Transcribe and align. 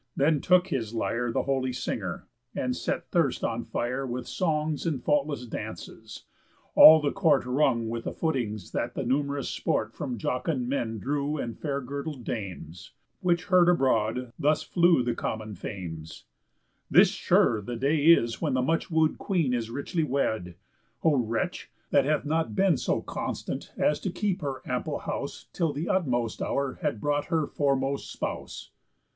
Then 0.15 0.41
took 0.41 0.69
his 0.69 0.95
lyre 0.95 1.31
The 1.31 1.43
holy 1.43 1.71
singer, 1.71 2.25
and 2.55 2.75
set 2.75 3.11
thirst 3.11 3.43
on 3.43 3.63
fire 3.63 4.03
With 4.03 4.25
songs 4.27 4.87
and 4.87 4.99
faultless 4.99 5.45
dances; 5.45 6.23
all 6.73 6.99
the 6.99 7.11
court 7.11 7.45
Rung 7.45 7.87
with 7.87 8.05
the 8.05 8.11
footings 8.11 8.71
that 8.71 8.95
the 8.95 9.03
numerous 9.05 9.47
sport 9.49 9.93
From 9.93 10.17
jocund 10.17 10.67
men 10.67 10.97
drew 10.97 11.37
and 11.37 11.55
fair 11.55 11.81
girdled 11.81 12.23
dames; 12.23 12.93
Which 13.19 13.43
heard 13.43 13.69
abroad, 13.69 14.33
thus 14.39 14.63
flew 14.63 15.03
the 15.03 15.13
common 15.13 15.53
fames: 15.53 16.25
"This 16.89 17.09
sure 17.09 17.61
the 17.61 17.75
day 17.75 18.05
is 18.05 18.41
when 18.41 18.55
the 18.55 18.63
much 18.63 18.89
woo'd 18.89 19.19
Queen 19.19 19.53
Is 19.53 19.69
richly 19.69 20.03
wed. 20.03 20.55
O 21.03 21.13
wretch! 21.15 21.69
That 21.91 22.05
hath 22.05 22.25
not 22.25 22.55
been 22.55 22.75
So 22.75 23.03
constant 23.03 23.71
as 23.77 23.99
to 23.99 24.09
keep 24.09 24.41
her 24.41 24.63
ample 24.65 24.97
house 24.97 25.45
Till 25.53 25.71
th' 25.75 25.87
utmost 25.87 26.41
hour 26.41 26.79
had 26.81 26.99
brought 26.99 27.25
her 27.25 27.45
foremost 27.45 28.11
spouse." 28.11 28.71